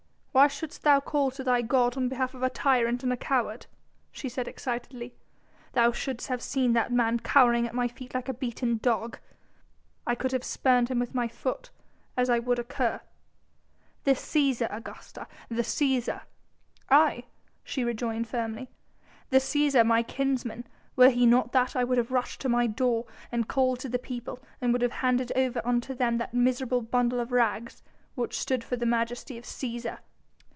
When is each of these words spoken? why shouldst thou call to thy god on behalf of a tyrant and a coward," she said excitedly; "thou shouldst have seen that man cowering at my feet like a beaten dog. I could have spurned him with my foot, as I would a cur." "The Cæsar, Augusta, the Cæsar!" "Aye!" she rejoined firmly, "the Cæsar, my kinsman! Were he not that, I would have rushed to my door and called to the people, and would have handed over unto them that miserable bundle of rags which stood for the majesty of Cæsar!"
why 0.33 0.47
shouldst 0.47 0.83
thou 0.83 0.97
call 1.01 1.29
to 1.29 1.43
thy 1.43 1.61
god 1.61 1.97
on 1.97 2.07
behalf 2.07 2.33
of 2.33 2.41
a 2.41 2.49
tyrant 2.49 3.03
and 3.03 3.11
a 3.11 3.17
coward," 3.17 3.65
she 4.13 4.29
said 4.29 4.47
excitedly; 4.47 5.13
"thou 5.73 5.91
shouldst 5.91 6.29
have 6.29 6.41
seen 6.41 6.71
that 6.71 6.89
man 6.89 7.19
cowering 7.19 7.67
at 7.67 7.75
my 7.75 7.85
feet 7.85 8.13
like 8.15 8.29
a 8.29 8.33
beaten 8.33 8.77
dog. 8.81 9.19
I 10.07 10.15
could 10.15 10.31
have 10.31 10.45
spurned 10.45 10.87
him 10.87 10.99
with 10.99 11.13
my 11.13 11.27
foot, 11.27 11.69
as 12.15 12.29
I 12.29 12.39
would 12.39 12.59
a 12.59 12.63
cur." 12.63 13.01
"The 14.05 14.13
Cæsar, 14.13 14.73
Augusta, 14.73 15.27
the 15.49 15.63
Cæsar!" 15.63 16.21
"Aye!" 16.89 17.25
she 17.61 17.83
rejoined 17.83 18.29
firmly, 18.29 18.69
"the 19.31 19.39
Cæsar, 19.39 19.85
my 19.85 20.01
kinsman! 20.01 20.65
Were 20.95 21.09
he 21.09 21.25
not 21.25 21.51
that, 21.51 21.75
I 21.75 21.83
would 21.83 21.97
have 21.97 22.09
rushed 22.13 22.39
to 22.39 22.47
my 22.49 22.67
door 22.67 23.05
and 23.33 23.49
called 23.49 23.79
to 23.81 23.89
the 23.89 23.99
people, 23.99 24.39
and 24.61 24.71
would 24.71 24.81
have 24.81 24.93
handed 25.03 25.33
over 25.35 25.61
unto 25.65 25.93
them 25.93 26.19
that 26.19 26.33
miserable 26.33 26.81
bundle 26.81 27.19
of 27.19 27.33
rags 27.33 27.83
which 28.15 28.39
stood 28.39 28.63
for 28.63 28.77
the 28.77 28.85
majesty 28.85 29.37
of 29.37 29.43
Cæsar!" 29.43 29.97